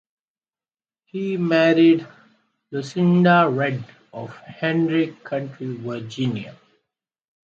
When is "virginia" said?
5.75-6.55